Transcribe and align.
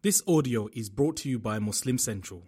This 0.00 0.22
audio 0.28 0.68
is 0.74 0.90
brought 0.90 1.16
to 1.16 1.28
you 1.28 1.40
by 1.40 1.58
Muslim 1.58 1.98
Central. 1.98 2.44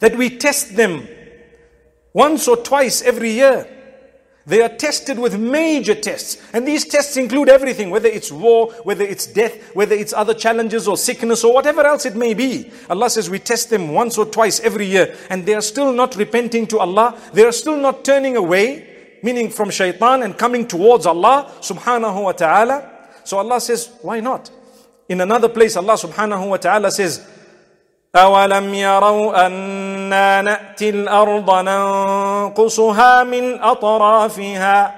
that 0.00 0.16
we 0.16 0.28
test 0.30 0.76
them 0.76 1.08
once 2.12 2.46
or 2.48 2.56
twice 2.56 3.02
every 3.02 3.30
year? 3.30 3.66
They 4.45 4.63
are 4.63 4.69
tested 4.69 5.19
with 5.19 5.39
major 5.39 5.93
tests. 5.93 6.41
And 6.53 6.67
these 6.67 6.83
tests 6.85 7.17
include 7.17 7.49
everything, 7.49 7.91
whether 7.91 8.09
it's 8.09 8.31
war, 8.31 8.71
whether 8.83 9.03
it's 9.03 9.27
death, 9.27 9.75
whether 9.75 9.93
it's 9.93 10.11
other 10.11 10.33
challenges 10.33 10.87
or 10.87 10.97
sickness 10.97 11.43
or 11.43 11.53
whatever 11.53 11.85
else 11.85 12.07
it 12.07 12.15
may 12.15 12.33
be. 12.33 12.71
Allah 12.89 13.11
says 13.11 13.29
we 13.29 13.37
test 13.37 13.69
them 13.69 13.89
once 13.89 14.17
or 14.17 14.25
twice 14.25 14.59
every 14.61 14.87
year 14.87 15.15
and 15.29 15.45
they 15.45 15.53
are 15.53 15.61
still 15.61 15.93
not 15.93 16.15
repenting 16.15 16.65
to 16.67 16.79
Allah. 16.79 17.15
They 17.31 17.45
are 17.45 17.51
still 17.51 17.77
not 17.77 18.03
turning 18.03 18.37
away, 18.37 19.19
meaning 19.21 19.51
from 19.51 19.69
shaitan 19.69 20.23
and 20.23 20.35
coming 20.35 20.65
towards 20.65 21.05
Allah 21.05 21.53
subhanahu 21.61 22.23
wa 22.23 22.31
ta'ala. 22.31 22.89
So 23.25 23.37
Allah 23.37 23.61
says, 23.61 23.91
why 24.01 24.19
not? 24.19 24.49
In 25.09 25.21
another 25.21 25.49
place, 25.49 25.75
Allah 25.75 25.93
subhanahu 25.93 26.49
wa 26.49 26.57
ta'ala 26.57 26.89
says, 26.89 27.23
أولم 28.15 28.73
يروا 28.73 29.45
أنا 30.03 30.41
نأتي 30.41 30.89
الأرض 30.89 31.49
ننقصها 31.51 33.23
من 33.23 33.61
أطرافها 33.61 34.95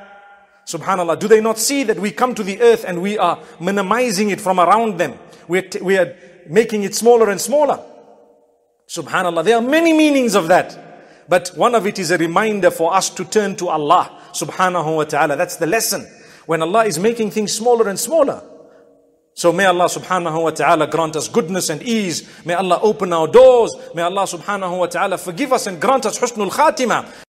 Subhanallah, 0.64 1.20
do 1.20 1.28
they 1.28 1.42
not 1.42 1.58
see 1.58 1.84
that 1.84 2.00
we 2.00 2.12
come 2.12 2.34
to 2.36 2.44
the 2.44 2.62
earth 2.62 2.86
and 2.88 3.02
we 3.02 3.18
are 3.18 3.40
minimizing 3.60 4.30
it 4.30 4.40
from 4.40 4.60
around 4.60 4.98
them? 5.00 5.18
We 5.48 5.60
are, 5.60 5.70
we 5.82 5.98
are 5.98 6.16
making 6.48 6.84
it 6.84 6.96
smaller 6.96 7.30
and 7.30 7.42
smaller. 7.42 7.84
Subhanallah, 8.88 9.44
there 9.44 9.58
are 9.58 9.62
many 9.62 9.92
meanings 9.92 10.34
of 10.36 10.48
that. 10.48 11.28
But 11.28 11.52
one 11.56 11.76
of 11.76 11.88
it 11.88 12.00
is 12.00 12.12
a 12.12 12.18
reminder 12.18 12.72
for 12.72 12.94
us 12.94 13.10
to 13.10 13.26
turn 13.26 13.56
to 13.58 13.70
Allah 13.70 14.18
subhanahu 14.34 14.96
wa 14.96 15.04
ta'ala. 15.04 15.36
That's 15.36 15.58
the 15.58 15.68
lesson. 15.68 16.08
When 16.46 16.62
Allah 16.62 16.86
is 16.86 17.00
making 17.00 17.32
things 17.32 17.52
smaller 17.52 17.90
and 17.90 18.00
smaller. 18.00 18.42
so 19.37 19.53
may 19.53 19.67
Allah 19.67 19.85
subhanahu 19.85 20.45
wa 20.45 20.51
ta'ala 20.51 20.87
grant 20.87 21.15
us 21.15 21.29
goodness 21.29 21.69
and 21.69 21.83
ease. 21.83 22.27
May 22.47 22.55
Allah 22.55 22.81
open 22.81 23.13
our 23.13 23.29
doors. 23.29 23.71
May 23.95 24.01
Allah 24.01 24.23
subhanahu 24.23 24.79
wa 24.79 24.87
ta'ala 24.87 25.19
forgive 25.19 25.53
us 25.53 25.67
and 25.67 25.79
grant 25.79 26.07
us 26.07 26.19
husnul 26.19 26.51
khatimah. 26.51 27.05